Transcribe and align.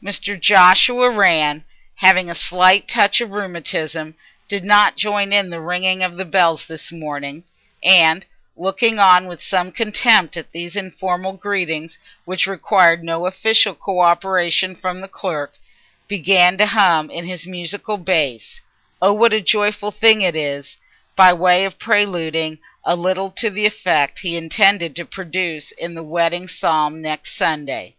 Mr. 0.00 0.38
Joshua 0.38 1.10
Rann, 1.10 1.64
having 1.96 2.30
a 2.30 2.36
slight 2.36 2.86
touch 2.86 3.20
of 3.20 3.30
rheumatism, 3.32 4.14
did 4.46 4.64
not 4.64 4.96
join 4.96 5.32
in 5.32 5.50
the 5.50 5.58
ringing 5.60 6.04
of 6.04 6.16
the 6.16 6.24
bells 6.24 6.66
this 6.68 6.92
morning, 6.92 7.42
and, 7.82 8.24
looking 8.56 9.00
on 9.00 9.26
with 9.26 9.42
some 9.42 9.72
contempt 9.72 10.36
at 10.36 10.52
these 10.52 10.76
informal 10.76 11.32
greetings 11.32 11.98
which 12.24 12.46
required 12.46 13.02
no 13.02 13.26
official 13.26 13.74
co 13.74 13.98
operation 13.98 14.76
from 14.76 15.00
the 15.00 15.08
clerk, 15.08 15.52
began 16.06 16.56
to 16.58 16.66
hum 16.66 17.10
in 17.10 17.24
his 17.24 17.44
musical 17.44 17.96
bass, 17.98 18.60
"Oh 19.02 19.12
what 19.12 19.32
a 19.34 19.40
joyful 19.40 19.90
thing 19.90 20.22
it 20.22 20.36
is," 20.36 20.76
by 21.16 21.32
way 21.32 21.64
of 21.64 21.80
preluding 21.80 22.60
a 22.84 22.94
little 22.94 23.32
to 23.32 23.50
the 23.50 23.66
effect 23.66 24.20
he 24.20 24.36
intended 24.36 24.94
to 24.94 25.04
produce 25.04 25.72
in 25.72 25.96
the 25.96 26.04
wedding 26.04 26.46
psalm 26.46 27.02
next 27.02 27.34
Sunday. 27.34 27.96